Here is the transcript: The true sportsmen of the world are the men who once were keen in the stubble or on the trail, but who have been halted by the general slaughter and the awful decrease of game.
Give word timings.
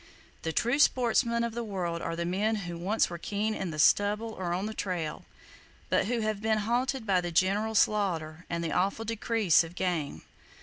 The 0.41 0.51
true 0.51 0.79
sportsmen 0.79 1.43
of 1.43 1.53
the 1.53 1.63
world 1.63 2.01
are 2.01 2.15
the 2.15 2.25
men 2.25 2.55
who 2.65 2.75
once 2.75 3.07
were 3.07 3.19
keen 3.19 3.53
in 3.53 3.69
the 3.69 3.77
stubble 3.77 4.31
or 4.33 4.51
on 4.51 4.65
the 4.65 4.73
trail, 4.73 5.25
but 5.91 6.07
who 6.07 6.21
have 6.21 6.41
been 6.41 6.57
halted 6.65 7.05
by 7.05 7.21
the 7.21 7.29
general 7.31 7.75
slaughter 7.75 8.43
and 8.49 8.63
the 8.63 8.71
awful 8.71 9.05
decrease 9.05 9.63
of 9.63 9.75
game. 9.75 10.23